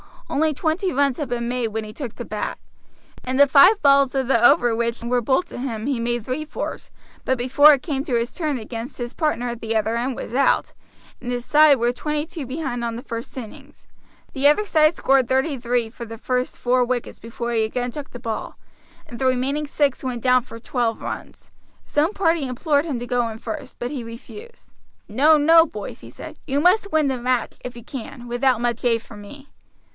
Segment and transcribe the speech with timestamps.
[0.31, 2.57] Only twenty runs had been made when he took the bat.
[3.25, 6.45] In the five balls of the over which were bowled to him he made three
[6.45, 6.89] fours;
[7.25, 10.33] but before it came to his turn again his partner at the other end was
[10.33, 10.73] out,
[11.19, 13.85] and his side were twenty two behind on the first innings.
[14.33, 18.09] The other side scored thirty three for the first four wickets before he again took
[18.09, 18.55] the ball,
[19.05, 21.51] and the remaining six went down for twelve runs.
[21.83, 24.69] His own party implored him to go in first, but he refused.
[25.09, 28.83] "No, no, boys," he said; "you must win the match, if you can, without much
[28.85, 29.49] aid from me."